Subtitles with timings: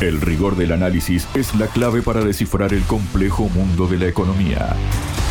[0.00, 4.68] El rigor del análisis es la clave para descifrar el complejo mundo de la economía.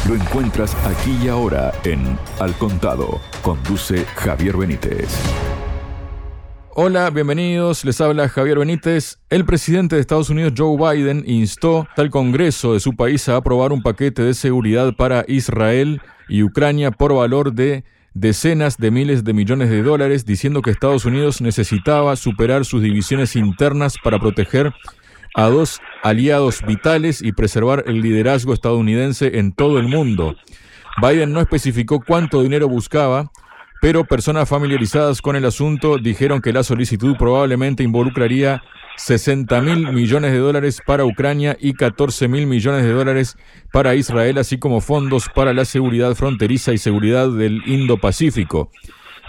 [0.09, 3.21] Lo encuentras aquí y ahora en Al Contado.
[3.41, 5.07] Conduce Javier Benítez.
[6.75, 7.85] Hola, bienvenidos.
[7.85, 9.19] Les habla Javier Benítez.
[9.29, 13.71] El presidente de Estados Unidos, Joe Biden, instó al Congreso de su país a aprobar
[13.71, 17.85] un paquete de seguridad para Israel y Ucrania por valor de
[18.19, 23.35] decenas de miles de millones de dólares, diciendo que Estados Unidos necesitaba superar sus divisiones
[23.35, 24.73] internas para proteger
[25.35, 30.35] a dos aliados vitales y preservar el liderazgo estadounidense en todo el mundo.
[30.99, 33.31] Biden no especificó cuánto dinero buscaba,
[33.87, 38.61] pero personas familiarizadas con el asunto dijeron que la solicitud probablemente involucraría
[38.97, 43.37] 60 mil millones de dólares para Ucrania y 14 mil millones de dólares
[43.71, 48.71] para Israel, así como fondos para la seguridad fronteriza y seguridad del Indo-Pacífico.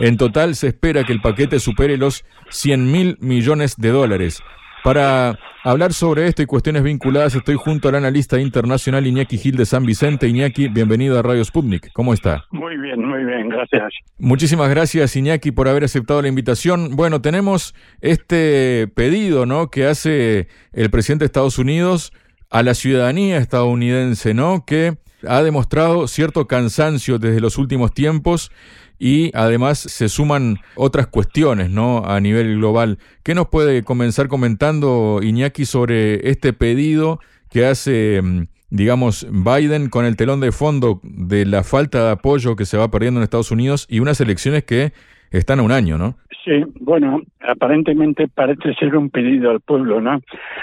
[0.00, 4.42] En total se espera que el paquete supere los 100 mil millones de dólares.
[4.84, 9.66] Para hablar sobre esto y cuestiones vinculadas, estoy junto al analista internacional Iñaki Gil de
[9.66, 10.28] San Vicente.
[10.28, 11.92] Iñaki, bienvenido a Radio Sputnik.
[11.92, 12.44] ¿Cómo está?
[12.50, 13.92] Muy bien, muy bien, gracias.
[14.18, 16.96] Muchísimas gracias, Iñaki, por haber aceptado la invitación.
[16.96, 22.12] Bueno, tenemos este pedido, ¿no?, que hace el presidente de Estados Unidos
[22.50, 28.52] a la ciudadanía estadounidense, ¿no?, que ha demostrado cierto cansancio desde los últimos tiempos
[28.98, 32.04] y además se suman otras cuestiones ¿no?
[32.04, 32.98] a nivel global.
[33.22, 40.04] ¿Qué nos puede comenzar comentando Iñaki sobre este pedido que hace, mm, digamos, Biden con
[40.04, 43.50] el telón de fondo de la falta de apoyo que se va perdiendo en Estados
[43.50, 44.92] Unidos y unas elecciones que
[45.30, 46.16] están a un año, ¿no?
[46.44, 50.18] Sí, bueno, aparentemente parece ser un pedido al pueblo, ¿no?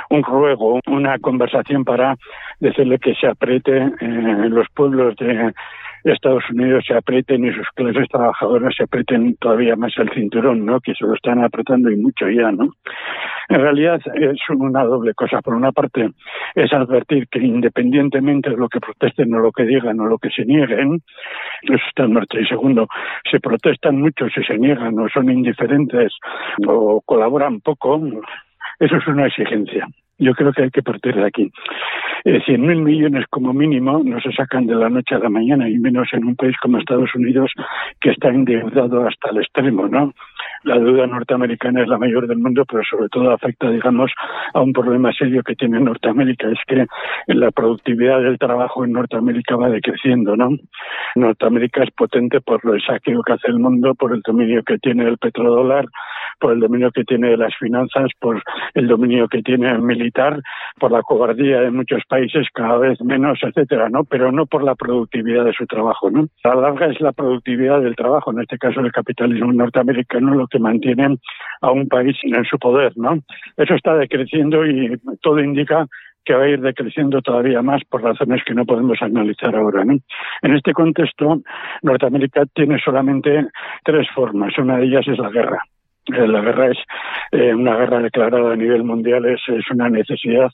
[0.10, 2.16] Un ruego, una conversación para
[2.60, 5.54] decirle que se apriete eh, los pueblos de
[6.14, 10.80] Estados Unidos se aprieten y sus clases trabajadoras se aprieten todavía más el cinturón, ¿no?
[10.80, 12.70] Que se lo están apretando y mucho ya, ¿no?
[13.50, 15.42] En realidad es una doble cosa.
[15.42, 16.10] Por una parte,
[16.56, 20.30] es advertir que independientemente de lo que protesten o lo que digan o lo que
[20.30, 21.02] se nieguen,
[21.64, 22.40] eso está en marcha.
[22.40, 22.88] Y segundo,
[23.30, 26.14] se protestan mucho, si se niegan o son indiferentes
[26.68, 28.02] o colaboran poco,
[28.80, 29.88] eso es una exigencia.
[30.18, 31.52] Yo creo que hay que partir de aquí.
[32.46, 35.78] Cien mil millones como mínimo no se sacan de la noche a la mañana, y
[35.78, 37.52] menos en un país como Estados Unidos
[38.02, 40.14] que está endeudado hasta el extremo, ¿no?
[40.66, 44.12] La deuda norteamericana es la mayor del mundo, pero sobre todo afecta, digamos,
[44.52, 46.88] a un problema serio que tiene Norteamérica, es que
[47.28, 50.50] la productividad del trabajo en Norteamérica va decreciendo, ¿no?
[51.16, 55.08] Norteamérica es potente por el saqueo que hace el mundo, por el dominio que tiene
[55.08, 55.86] el petrodólar,
[56.40, 58.42] por el dominio que tiene de las finanzas, por
[58.74, 60.42] el dominio que tiene el militar,
[60.80, 64.04] por la cobardía de muchos países cada vez menos, etcétera, ¿no?
[64.04, 66.28] Pero no por la productividad de su trabajo, ¿no?
[66.44, 70.55] La larga es la productividad del trabajo, en este caso el capitalismo norteamericano, lo que
[70.60, 71.18] mantiene
[71.62, 73.20] a un país en su poder, ¿no?
[73.58, 75.88] Eso está decreciendo y todo indica
[76.26, 79.86] que va a ir decreciendo todavía más por razones que no podemos analizar ahora.
[79.86, 80.00] ¿no?
[80.42, 81.42] En este contexto,
[81.84, 83.48] Norteamérica tiene solamente
[83.84, 84.58] tres formas.
[84.58, 85.62] Una de ellas es la guerra.
[86.14, 86.78] Eh, la guerra es
[87.32, 90.52] eh, una guerra declarada a nivel mundial, es, es, una necesidad.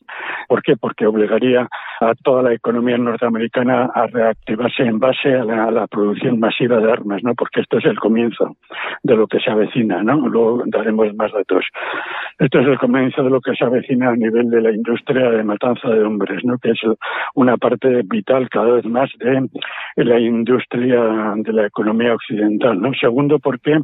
[0.48, 0.78] ¿Por qué?
[0.78, 1.68] Porque obligaría
[2.00, 7.22] a toda la economía norteamericana a reactivarse en base a la, producción masiva de armas,
[7.24, 7.36] ¿no?
[7.36, 8.56] Porque esto es el comienzo
[9.04, 10.28] de lo que se avecina, ¿no?
[10.28, 11.66] Luego daremos más datos.
[12.40, 15.44] Esto es el comienzo de lo que se avecina a nivel de la industria de
[15.44, 16.58] matanza de hombres, ¿no?
[16.60, 16.80] Que es
[17.36, 19.50] una parte vital cada vez más de
[19.98, 22.94] la industria de la economía occidental, ¿no?
[22.94, 23.78] Segundo, porque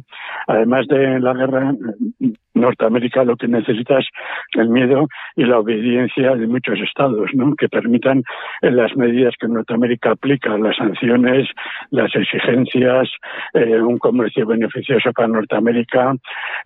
[0.46, 4.06] además de la guerra 嗯嗯 Norteamérica lo que necesita es
[4.54, 8.22] el miedo y la obediencia de muchos estados, que permitan
[8.62, 11.48] en las medidas que Norteamérica aplica, las sanciones,
[11.90, 13.08] las exigencias,
[13.54, 16.14] eh, un comercio beneficioso para Norteamérica,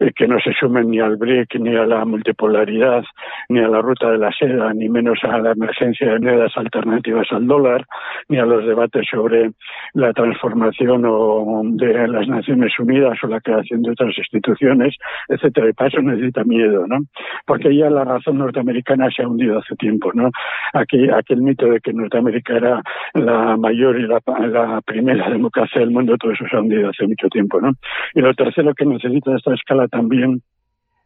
[0.00, 3.04] eh, que no se sumen ni al BRIC, ni a la multipolaridad,
[3.48, 7.26] ni a la ruta de la seda, ni menos a la emergencia de monedas alternativas
[7.30, 7.86] al dólar,
[8.28, 9.50] ni a los debates sobre
[9.94, 14.96] la transformación o de las Naciones Unidas o la creación de otras instituciones
[15.28, 15.68] etcétera.
[15.86, 16.98] Eso necesita miedo, ¿no?
[17.46, 20.30] Porque ya la razón norteamericana se ha hundido hace tiempo, ¿no?
[20.72, 22.82] Aquí, aquel mito de que Norteamérica era
[23.14, 27.06] la mayor y la, la primera democracia del mundo, todo eso se ha hundido hace
[27.06, 27.72] mucho tiempo, ¿no?
[28.14, 30.42] Y lo tercero que necesita esta escala también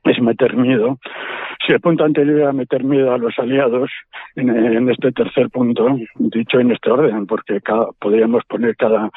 [0.06, 0.98] es meter miedo.
[1.66, 3.90] Si el punto anterior era meter miedo a los aliados,
[4.36, 9.10] en, este tercer punto, dicho en este orden, porque cada, podríamos poner cada,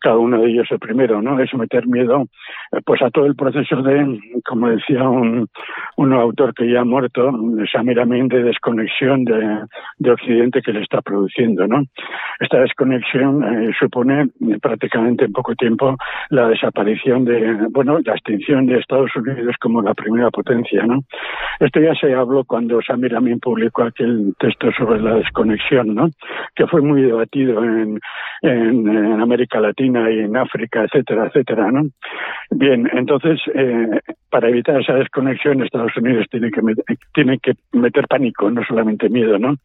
[0.00, 1.40] cada uno de ellos el primero, ¿no?
[1.40, 2.26] Es meter miedo
[2.72, 5.48] eh, pues a todo el proceso de, como decía un,
[5.96, 7.32] un autor que ya ha muerto,
[7.72, 9.60] Samir Amin, de desconexión de,
[9.98, 11.82] de Occidente que le está produciendo, ¿no?
[12.40, 14.28] Esta desconexión eh, supone
[14.60, 15.96] prácticamente en poco tiempo
[16.30, 21.00] la desaparición de, bueno, la extinción de Estados Unidos como la primera potencia, ¿no?
[21.60, 26.08] Esto ya se habló cuando Samir Amin publicó aquel texto sobre la desconexión, ¿no?
[26.54, 27.98] Que fue muy debatido en,
[28.42, 31.82] en, América Latina y en África, etcétera, etcétera, ¿no?
[32.50, 38.06] Bien, entonces, eh, para evitar esa desconexión, Estados Unidos tiene que, meter, tiene que meter
[38.08, 39.56] pánico, no solamente miedo, ¿no?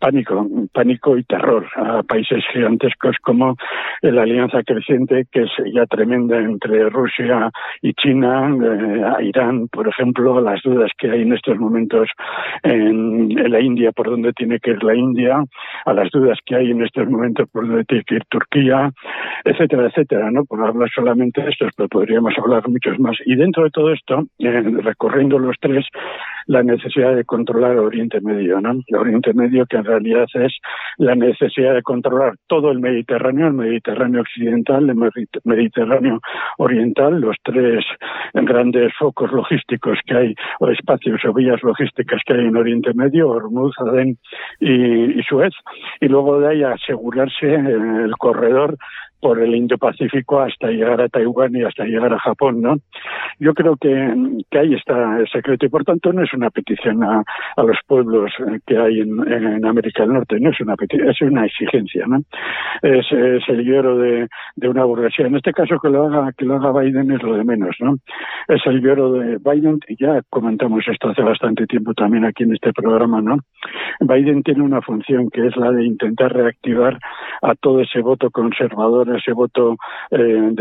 [0.00, 3.56] Pánico, pánico y terror a países gigantescos como
[4.02, 7.50] la alianza creciente, que es ya tremenda entre Rusia
[7.82, 12.08] y China, eh, a Irán, por ejemplo, las dudas que hay en estos momentos
[12.62, 15.42] en, la India, por dónde tiene que ir la India,
[15.84, 18.90] a las dudas que hay en estos momentos por dónde tiene que ir Turquía,
[19.44, 20.44] etcétera, etcétera, ¿no?
[20.44, 23.16] Por hablar solamente de estos, pero podríamos hablar muchos más.
[23.24, 25.86] Y dentro de todo esto, recorriendo los tres,
[26.46, 28.80] la necesidad de controlar Oriente Medio, ¿no?
[28.98, 30.56] Oriente Medio que en realidad es
[30.98, 34.96] la necesidad de controlar todo el Mediterráneo, el Mediterráneo occidental, el
[35.44, 36.20] Mediterráneo
[36.58, 37.84] oriental, los tres
[38.32, 43.28] grandes focos logísticos que hay, o espacios o vías logísticas que hay en Oriente Medio,
[43.28, 44.18] Hormuz, Adén
[44.60, 45.52] y, y Suez,
[46.00, 48.76] y luego de ahí asegurarse el corredor
[49.26, 52.76] por el Indo-Pacífico hasta llegar a Taiwán y hasta llegar a Japón, ¿no?
[53.40, 53.90] Yo creo que,
[54.48, 57.24] que ahí está el secreto y por tanto no es una petición a,
[57.56, 58.30] los pueblos
[58.64, 62.20] que hay en, América del Norte, no es una petición, es una exigencia, ¿no?
[62.82, 63.04] Es,
[63.48, 65.26] el lloro de, de, una burguesía.
[65.26, 67.96] En este caso que lo haga que lo haga Biden es lo de menos, ¿no?
[68.46, 72.54] Es el lloro de Biden y ya comentamos esto hace bastante tiempo también aquí en
[72.54, 73.38] este programa, ¿no?
[73.98, 76.96] Biden tiene una función que es la de intentar reactivar
[77.42, 79.76] a todo ese voto conservador ese voto
[80.10, 80.54] eh,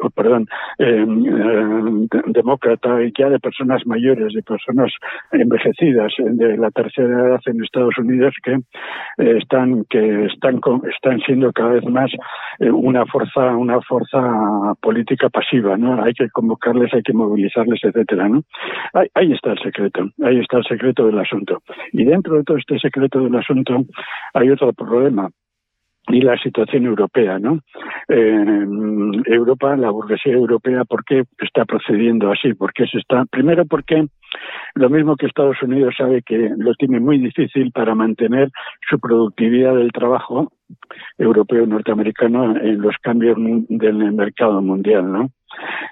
[0.00, 0.46] oh, perdón,
[0.78, 4.92] eh, eh, demócrata y ya de personas mayores, de personas
[5.32, 8.58] envejecidas de la tercera edad en Estados Unidos que
[9.18, 10.60] están que están
[10.92, 12.10] están siendo cada vez más
[12.60, 16.02] una fuerza una fuerza política pasiva, ¿no?
[16.02, 18.42] Hay que convocarles, hay que movilizarles, etcétera, ¿no?
[19.14, 21.62] Ahí está el secreto, ahí está el secreto del asunto.
[21.92, 23.84] Y dentro de todo este secreto del asunto
[24.34, 25.28] hay otro problema
[26.08, 27.60] y la situación europea, ¿no?
[28.08, 28.66] Eh,
[29.26, 32.54] Europa, la burguesía europea, ¿por qué está procediendo así?
[32.54, 33.24] ¿Por qué se está?
[33.24, 34.06] Primero, porque
[34.74, 38.50] lo mismo que Estados Unidos sabe que lo tiene muy difícil para mantener
[38.88, 40.52] su productividad del trabajo
[41.18, 43.36] europeo norteamericano en los cambios
[43.68, 45.30] del mercado mundial, ¿no?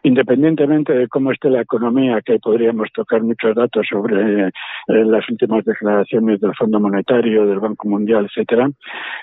[0.03, 4.50] Independientemente de cómo esté la economía, que podríamos tocar muchos datos sobre eh,
[4.87, 8.69] las últimas declaraciones del Fondo Monetario, del Banco Mundial, etcétera,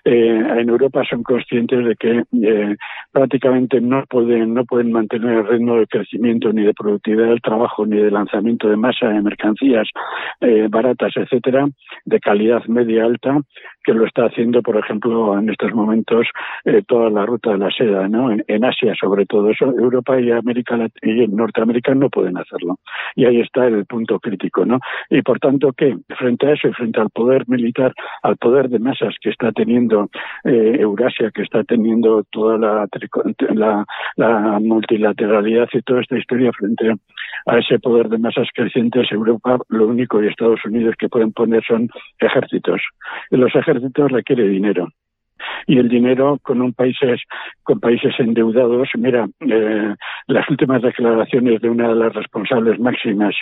[0.05, 2.75] eh, en Europa son conscientes de que eh,
[3.11, 7.85] prácticamente no pueden no pueden mantener el ritmo de crecimiento ni de productividad del trabajo
[7.85, 9.87] ni de lanzamiento de masa de mercancías
[10.69, 11.67] baratas, etcétera,
[12.05, 13.37] de calidad media alta,
[13.83, 16.27] que lo está haciendo, por ejemplo, en estos momentos
[16.87, 18.31] toda la ruta de la seda, ¿no?
[18.31, 22.77] En, Asia, sobre todo Europa y América y Norteamérica no pueden hacerlo.
[23.15, 24.79] Y ahí está el punto crítico, ¿no?
[25.09, 28.79] Y por tanto que frente a eso y frente al poder militar, al poder de
[28.79, 30.09] masas que está teniendo
[30.43, 32.87] eh, Eurasia, que está teniendo toda la,
[33.53, 33.85] la,
[34.15, 36.93] la multilateralidad y toda esta historia frente
[37.45, 38.47] a ese poder de masas
[38.99, 42.81] crecientes, Europa lo único y Estados Unidos que pueden poner son ejércitos.
[43.31, 44.89] Y los ejércitos requieren dinero
[45.67, 47.21] y el dinero con un países
[47.63, 49.95] con países endeudados mira eh,
[50.27, 53.35] las últimas declaraciones de una de las responsables máximas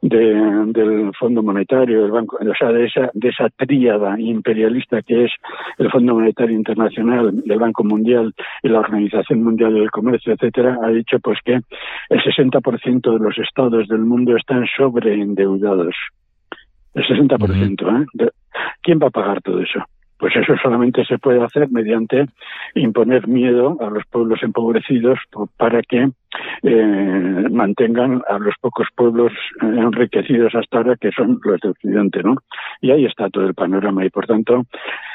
[0.00, 0.18] de,
[0.66, 5.32] del Fondo Monetario del banco o sea de esa de esa tríada imperialista que es
[5.78, 10.88] el Fondo Monetario Internacional el Banco Mundial y la Organización Mundial del Comercio etcétera ha
[10.88, 15.94] dicho pues que el 60% de los estados del mundo están sobreendeudados
[16.94, 18.30] el 60%, ¿eh?
[18.82, 19.80] ¿Quién va a pagar todo eso?
[20.22, 22.26] Pues eso solamente se puede hacer mediante
[22.76, 25.18] imponer miedo a los pueblos empobrecidos
[25.56, 26.10] para que
[26.62, 32.22] eh, mantengan a los pocos pueblos eh, enriquecidos hasta ahora que son los de Occidente,
[32.22, 32.36] ¿no?
[32.80, 34.62] Y ahí está todo el panorama y por tanto,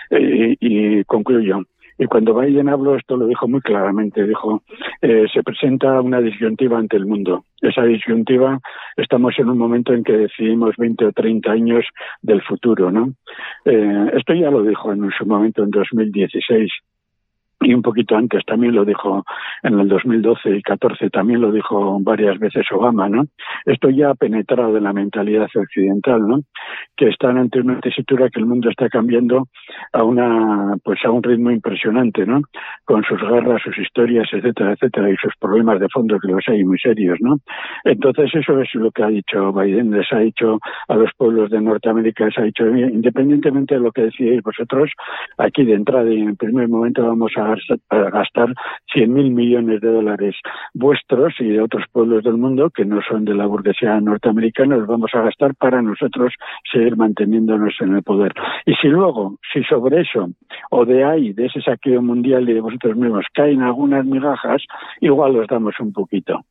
[0.09, 1.61] eh, y concluyo,
[1.97, 4.61] y cuando Biden habló, esto lo dijo muy claramente, dijo,
[5.01, 7.45] eh, se presenta una disyuntiva ante el mundo.
[7.61, 8.59] Esa disyuntiva,
[8.95, 11.85] estamos en un momento en que decidimos 20 o 30 años
[12.21, 13.13] del futuro, ¿no?
[13.65, 16.71] Eh, esto ya lo dijo en su momento en 2016
[17.59, 19.23] y un poquito antes también lo dijo
[19.63, 23.25] en el 2012 y 14 también lo dijo varias veces Obama, ¿no?
[23.65, 26.41] Esto ya ha penetrado en la mentalidad occidental, ¿no?
[26.95, 29.47] Que están ante una tesitura que el mundo está cambiando
[29.91, 32.41] a una pues a un ritmo impresionante, ¿no?
[32.85, 36.63] Con sus guerras, sus historias, etcétera, etcétera y sus problemas de fondo que los hay
[36.63, 37.39] muy serios, ¿no?
[37.83, 41.61] Entonces eso es lo que ha dicho Biden, les ha dicho a los pueblos de
[41.61, 44.91] Norteamérica, les ha dicho independientemente de lo que decíais vosotros,
[45.37, 48.53] aquí de entrada y en primer momento vamos a a gastar
[48.93, 50.35] 100.000 millones de dólares
[50.73, 54.87] vuestros y de otros pueblos del mundo que no son de la burguesía norteamericana, los
[54.87, 56.33] vamos a gastar para nosotros
[56.71, 58.33] seguir manteniéndonos en el poder.
[58.65, 60.29] Y si luego, si sobre eso
[60.71, 64.63] o de ahí, de ese saqueo mundial y de vosotros mismos, caen algunas migajas,
[65.01, 66.43] igual os damos un poquito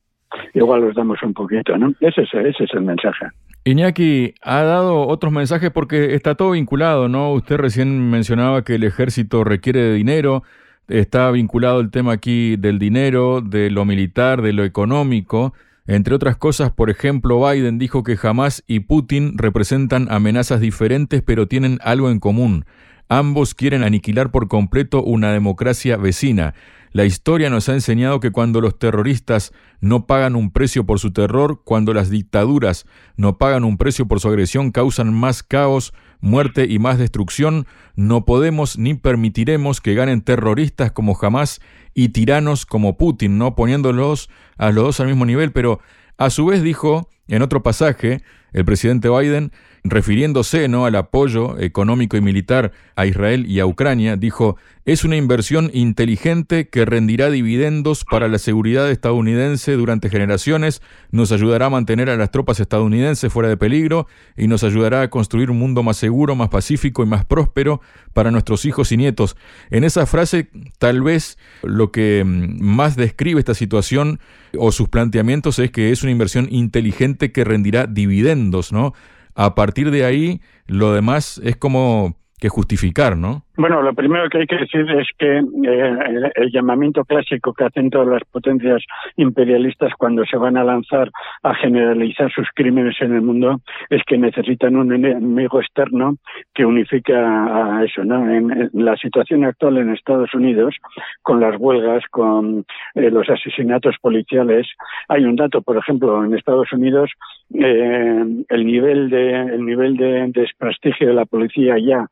[0.54, 1.92] igual los damos un poquito, ¿no?
[2.00, 3.26] Ese es, ese es el mensaje.
[3.64, 7.32] Iñaki, ha dado otros mensajes porque está todo vinculado, ¿no?
[7.32, 10.42] Usted recién mencionaba que el ejército requiere de dinero,
[10.88, 15.54] está vinculado el tema aquí del dinero, de lo militar, de lo económico.
[15.86, 21.46] Entre otras cosas, por ejemplo, Biden dijo que Hamas y Putin representan amenazas diferentes pero
[21.46, 22.64] tienen algo en común.
[23.08, 26.54] Ambos quieren aniquilar por completo una democracia vecina.
[26.92, 31.12] La historia nos ha enseñado que cuando los terroristas no pagan un precio por su
[31.12, 36.66] terror, cuando las dictaduras no pagan un precio por su agresión, causan más caos, muerte
[36.68, 41.60] y más destrucción, no podemos ni permitiremos que ganen terroristas como jamás
[41.94, 45.80] y tiranos como Putin, no poniéndolos a los dos al mismo nivel, pero
[46.16, 49.52] a su vez dijo en otro pasaje el presidente Biden
[49.84, 50.86] refiriéndose ¿no?
[50.86, 56.68] al apoyo económico y militar a Israel y a Ucrania, dijo, es una inversión inteligente
[56.68, 60.80] que rendirá dividendos para la seguridad estadounidense durante generaciones,
[61.10, 64.06] nos ayudará a mantener a las tropas estadounidenses fuera de peligro
[64.36, 67.80] y nos ayudará a construir un mundo más seguro, más pacífico y más próspero
[68.12, 69.36] para nuestros hijos y nietos.
[69.70, 74.20] En esa frase, tal vez lo que mm, más describe esta situación
[74.58, 78.92] o sus planteamientos es que es una inversión inteligente que rendirá dividendos, ¿no?
[79.34, 83.45] A partir de ahí, lo demás es como que justificar, ¿no?
[83.58, 87.88] Bueno, lo primero que hay que decir es que eh, el, llamamiento clásico que hacen
[87.88, 88.82] todas las potencias
[89.16, 91.10] imperialistas cuando se van a lanzar
[91.42, 96.16] a generalizar sus crímenes en el mundo es que necesitan un enemigo externo
[96.54, 98.04] que unifique a, eso.
[98.04, 98.30] ¿no?
[98.30, 100.74] En, la situación actual en Estados Unidos,
[101.22, 104.66] con las huelgas, con eh, los asesinatos policiales,
[105.08, 107.10] hay un dato, por ejemplo, en Estados Unidos
[107.54, 112.06] eh, el nivel de el nivel de desprestigio de la policía ya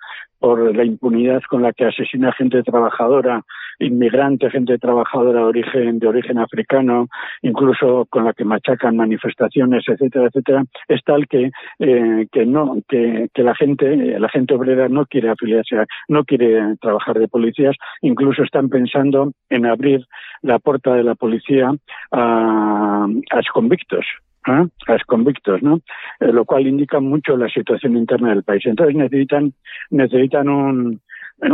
[0.45, 3.41] por la impunidad con la que asesina gente trabajadora,
[3.79, 7.09] inmigrante, gente trabajadora de origen, de origen africano,
[7.41, 13.31] incluso con la que machacan manifestaciones, etcétera, etcétera, es tal que, eh, que no, que,
[13.37, 15.77] la gente, la gente obrera no quiere afiliarse,
[16.09, 20.05] no quiere trabajar de policías, incluso están pensando en abrir
[20.43, 21.73] la puerta de la policía
[22.13, 24.05] a, a convictos
[24.47, 25.81] a los convictos, ¿no?
[26.21, 28.65] Eh, lo cual indica mucho la situación interna del país.
[28.67, 29.53] Entonces necesitan
[29.91, 31.01] necesitan un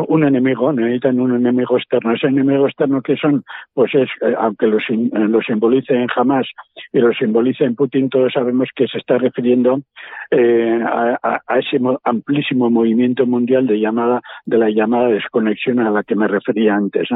[0.08, 2.12] un enemigo, necesitan un enemigo externo.
[2.12, 3.44] Ese enemigo externo que son,
[3.74, 6.46] pues es, eh, aunque lo, eh, lo simbolice en Hamas
[6.92, 9.80] y lo simbolice en Putin, todos sabemos que se está refiriendo
[10.30, 16.14] eh, a, ese amplísimo movimiento mundial de llamada de la llamada desconexión a la que
[16.14, 17.08] me refería antes,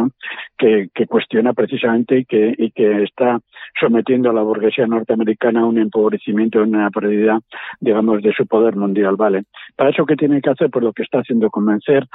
[0.58, 3.38] que, cuestiona precisamente y que, está
[3.78, 7.38] sometiendo a la burguesía norteamericana a un empobrecimiento, una pérdida,
[7.80, 9.16] digamos, de su poder mundial.
[9.16, 9.44] Vale.
[9.76, 10.70] Para eso, ¿qué tiene que hacer?
[10.70, 12.06] Pues lo que está haciendo convencer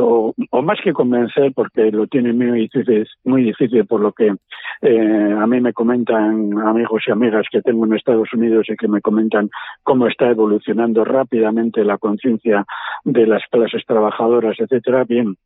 [0.00, 4.34] o, más que convencer, porque lo tiene muy difícil, muy difícil por lo que
[4.82, 8.88] eh, a mí me comentan amigos y amigas que tengo en Estados Unidos y que
[8.88, 9.50] me comentan
[9.82, 12.64] cómo está evolucionando rápidamente la conciencia
[13.04, 15.04] de las clases trabajadoras, etcétera.
[15.04, 15.36] Bien,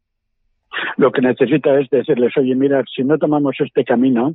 [0.96, 4.34] lo que necesita es decirles, oye, mira, si no tomamos este camino,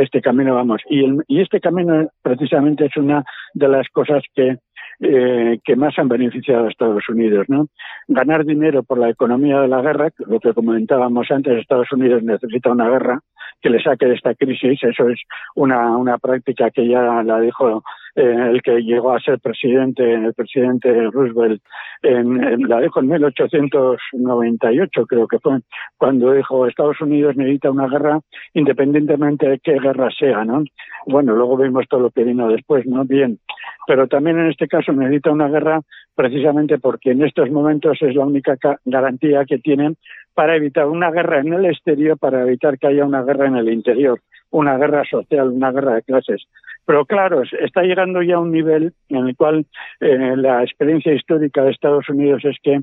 [0.00, 0.82] este camino vamos.
[0.88, 4.58] Y, y este camino precisamente es una de las cosas que
[5.00, 7.46] eh, que más han beneficiado a Estados Unidos.
[7.48, 7.68] ¿no?
[8.08, 12.70] Ganar dinero por la economía de la guerra, lo que comentábamos antes, Estados Unidos necesita
[12.70, 13.20] una guerra
[13.62, 15.20] que le saque de esta crisis, eso es
[15.54, 17.82] una, una práctica que ya la dijo
[18.16, 21.62] eh, el que llegó a ser presidente, el presidente Roosevelt,
[22.02, 25.60] en, la dijo en 1898, creo que fue,
[25.96, 28.20] cuando dijo Estados Unidos necesita una guerra
[28.54, 30.64] independientemente de qué guerra sea, ¿no?
[31.06, 33.04] Bueno, luego vimos todo lo que vino después, ¿no?
[33.04, 33.38] Bien,
[33.86, 35.80] pero también en este caso necesita una guerra
[36.14, 39.96] precisamente porque en estos momentos es la única garantía que tienen
[40.34, 43.68] para evitar una guerra en el exterior, para evitar que haya una guerra en el
[43.70, 46.46] interior, una guerra social, una guerra de clases.
[46.86, 49.66] Pero claro, está llegando ya a un nivel en el cual
[50.00, 52.80] eh, la experiencia histórica de Estados Unidos es que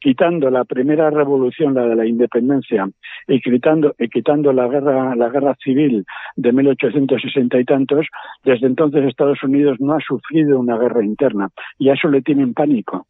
[0.00, 2.88] quitando la primera revolución, la de la independencia,
[3.26, 6.04] y quitando, y quitando la guerra, la guerra civil
[6.36, 8.06] de 1860 y tantos,
[8.44, 12.54] desde entonces Estados Unidos no ha sufrido una guerra interna y a eso le tienen
[12.54, 13.06] pánico.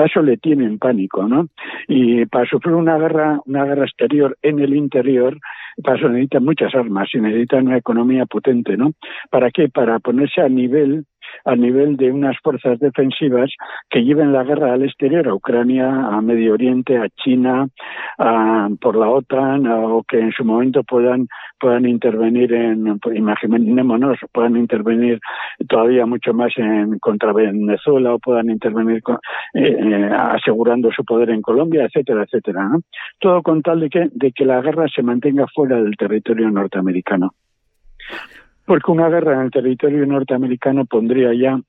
[0.00, 1.48] A eso le tienen pánico, ¿no?
[1.86, 5.36] Y para sufrir una guerra, una guerra exterior en el interior,
[5.82, 8.92] para eso necesitan muchas armas y necesitan una economía potente, ¿no?
[9.30, 9.68] ¿Para qué?
[9.68, 11.04] Para ponerse a nivel
[11.44, 13.50] a nivel de unas fuerzas defensivas
[13.88, 17.68] que lleven la guerra al exterior, a Ucrania, a Medio Oriente, a China,
[18.80, 21.26] por la OTAN, o que en su momento puedan
[21.58, 25.20] puedan intervenir en, imaginémonos, puedan intervenir
[25.68, 29.02] todavía mucho más en contra Venezuela o puedan intervenir
[29.54, 32.70] eh, eh, asegurando su poder en Colombia, etcétera, etcétera.
[33.18, 37.34] Todo con tal de que, de que la guerra se mantenga fuera del territorio norteamericano.
[38.70, 41.60] Porque una guerra en el territorio norteamericano pondría ya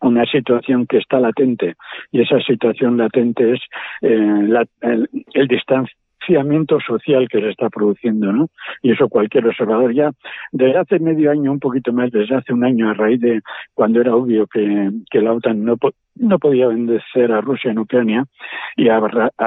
[0.00, 1.76] una situación que está latente
[2.10, 3.60] y esa situación latente es
[4.02, 4.48] eh,
[4.80, 5.46] el, el
[6.24, 8.48] distanciamiento social que se está produciendo, ¿no?
[8.82, 10.10] Y eso cualquier observador ya
[10.52, 13.40] desde hace medio año, un poquito más, desde hace un año a raíz de
[13.74, 15.76] cuando era obvio que, la OTAN no,
[16.16, 18.24] no podía vencer a Rusia en Ucrania
[18.76, 19.00] y a,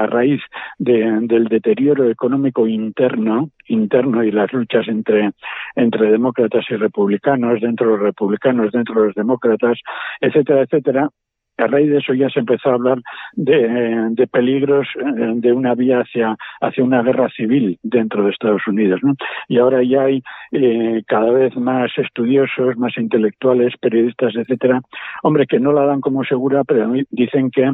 [0.08, 0.42] raíz
[0.80, 5.32] del deterioro económico interno interno y las luchas entre
[5.76, 9.78] entre demócratas y republicanos dentro de los republicanos dentro de los demócratas
[10.22, 11.10] etcétera etcétera
[11.58, 13.02] a raíz de eso ya se empezó a hablar
[13.34, 18.62] de, de, peligros eh, de una vía hacia, hacia una guerra civil dentro de Estados
[18.68, 19.00] Unidos.
[19.04, 19.16] ¿no?
[19.48, 20.22] Y ahora ya hay
[20.52, 24.82] eh, cada vez más estudiosos, más intelectuales, periodistas, etcétera,
[25.24, 27.72] hombre, que no la dan como segura, pero dicen que,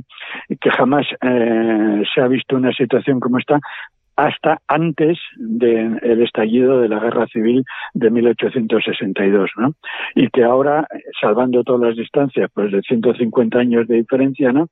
[0.60, 3.60] que jamás eh, se ha visto una situación como esta
[4.16, 9.74] hasta antes del estallido de la guerra civil de 1862, ¿no?
[10.16, 10.88] Y que ahora,
[11.20, 14.68] salvando todas las distancias, pues de 150 años de diferencia, ¿no?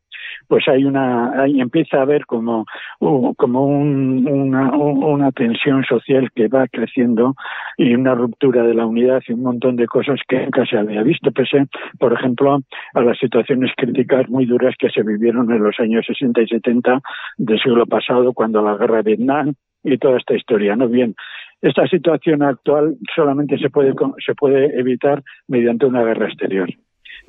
[0.52, 2.66] Pues hay una, ahí empieza a haber como,
[3.00, 7.36] como una, una tensión social que va creciendo
[7.78, 11.04] y una ruptura de la unidad y un montón de cosas que nunca se había
[11.04, 11.68] visto, pese,
[11.98, 12.60] por ejemplo,
[12.94, 17.00] a las situaciones críticas muy duras que se vivieron en los años 60 y 70
[17.38, 19.54] del siglo pasado, cuando la guerra de Vietnam
[19.86, 20.76] y toda esta historia.
[20.76, 21.16] No bien,
[21.62, 23.94] esta situación actual solamente se puede
[24.26, 26.68] se puede evitar mediante una guerra exterior.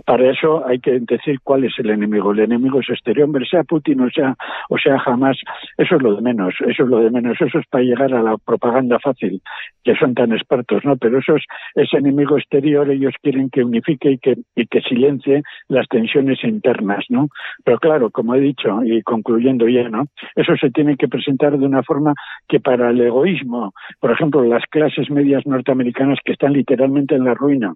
[0.04, 2.32] Para eso hay que decir cuál es el enemigo.
[2.32, 4.34] El enemigo es exterior, hombre, sea Putin o sea,
[4.68, 5.36] o sea jamás,
[5.76, 8.22] eso es lo de menos, eso es lo de menos, eso es para llegar a
[8.22, 9.40] la propaganda fácil,
[9.84, 10.96] que son tan expertos, ¿no?
[10.96, 11.44] Pero eso es
[11.74, 17.04] ese enemigo exterior, ellos quieren que unifique y que, y que silencie las tensiones internas,
[17.08, 17.28] ¿no?
[17.64, 20.06] Pero claro, como he dicho, y concluyendo ya, ¿no?
[20.34, 22.14] Eso se tiene que presentar de una forma
[22.48, 27.34] que para el egoísmo, por ejemplo, las clases medias norteamericanas que están literalmente en la
[27.34, 27.74] ruina,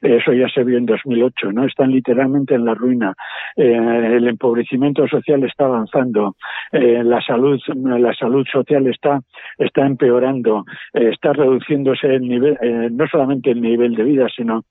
[0.00, 1.64] eso ya se vio en 2008, ¿no?
[1.64, 3.14] Están literalmente en la ruina.
[3.56, 6.36] Eh, el empobrecimiento social está avanzando.
[6.72, 9.20] Eh, la salud, la salud social está,
[9.58, 10.64] está empeorando.
[10.94, 12.56] Eh, está reduciéndose el nivel,
[12.96, 14.64] no solamente el nivel de vida, sino,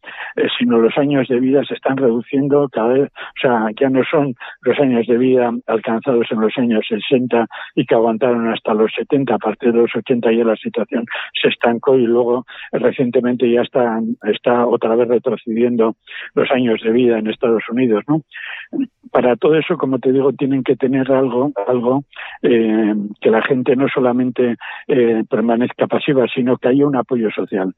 [0.58, 4.34] sino los años de vida se están reduciendo cada vez, o sea, ya no son
[4.62, 7.46] los años de vida alcanzados en los años 60
[7.76, 9.36] y que aguantaron hasta los 70.
[9.36, 11.06] A partir de los 80 ya la situación
[11.42, 15.96] se estancó y luego recientemente ya está, está otra vez retrocediendo
[16.34, 18.22] los años de vida en Estados Unidos, ¿no?
[19.12, 22.04] Para todo eso, como te digo, tienen que tener algo, algo
[22.44, 24.58] eh, que la gente no solamente
[24.88, 27.74] eh, permanezca pasiva, sino que haya un apoyo social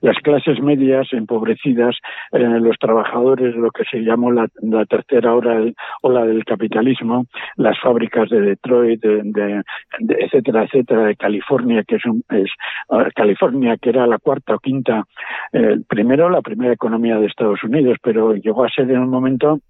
[0.00, 1.96] las clases medias empobrecidas,
[2.32, 4.48] eh, los trabajadores, lo que se llamó la,
[4.86, 9.62] tercera ola, ola, del capitalismo, las fábricas de Detroit, de,
[10.00, 12.50] etcétera, etcétera, de California, que es, es
[13.14, 15.04] California, que era la cuarta o quinta,
[15.88, 19.60] primero la primera economía de Estados Unidos, pero llegó a ser en un momento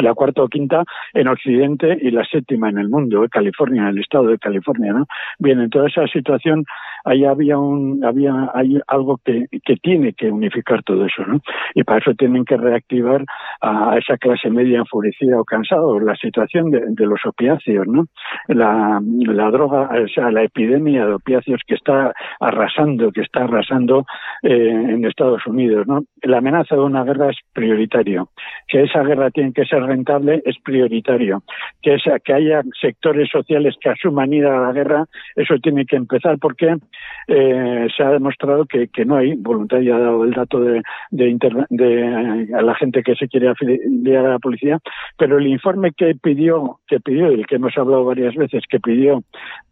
[0.00, 4.28] la cuarta o quinta en Occidente y la séptima en el mundo, California, el estado
[4.28, 5.06] de California, ¿no?
[5.38, 6.64] Bien, en toda esa situación
[7.04, 11.40] ahí había un había hay algo que, que tiene que unificar todo eso, ¿no?
[11.74, 13.24] Y para eso tienen que reactivar
[13.60, 18.06] a esa clase media enfurecida o cansada, la situación de, de, los opiáceos, ¿no?
[18.48, 24.04] La, la droga, o sea, la epidemia de opiáceos que está arrasando, que está arrasando
[24.42, 26.04] eh, en Estados Unidos, ¿no?
[26.22, 28.28] La amenaza de una guerra es prioritario,
[28.68, 31.42] que esa guerra tiene que ser rentable es prioritario.
[31.80, 35.04] Que, que haya sectores sociales que asuman ir a la guerra,
[35.36, 36.76] eso tiene que empezar porque
[37.28, 41.38] eh, se ha demostrado que, no hay voluntad, y ha dado el dato de, de,
[41.70, 44.78] de, a la gente que se quiere afiliar a la policía,
[45.16, 49.22] pero el informe que pidió, que pidió, el que hemos hablado varias veces, que pidió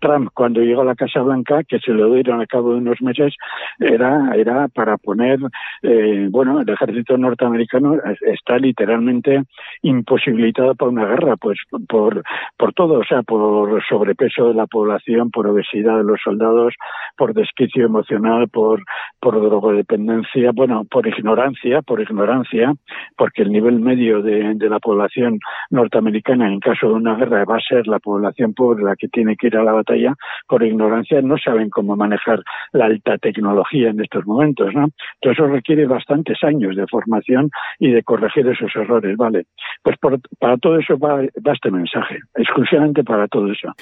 [0.00, 3.00] Trump cuando llegó a la Casa Blanca, que se lo dieron a cabo de unos
[3.02, 3.35] meses,
[3.78, 5.38] era, era para poner,
[5.83, 9.42] eh, bueno, el ejército norteamericano está literalmente
[9.83, 12.22] imposibilitado para una guerra, pues por,
[12.56, 16.74] por todo, o sea, por sobrepeso de la población, por obesidad de los soldados,
[17.16, 18.83] por desquicio emocional, por,
[19.20, 22.72] por drogodependencia, bueno, por ignorancia, por ignorancia,
[23.16, 25.38] porque el nivel medio de, de la población
[25.70, 29.37] norteamericana en caso de una guerra va a ser la población pobre la que tiene
[29.37, 30.14] que ir a la batalla,
[30.48, 34.88] por ignorancia no saben cómo manejar la alta tecnología en estos momentos, ¿no?
[35.20, 39.44] Entonces eso requiere bastantes años de formación y de corregir esos errores, ¿vale?
[39.83, 39.96] Pues
[40.38, 43.72] para todo eso va, va este mensaje, exclusivamente para todo eso.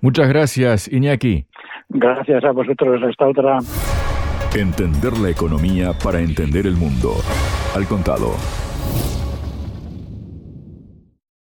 [0.00, 1.46] Muchas gracias, Iñaki.
[1.88, 3.02] Gracias a vosotros.
[3.02, 3.58] Hasta otra.
[4.54, 7.14] Entender la economía para entender el mundo.
[7.74, 8.34] Al contado.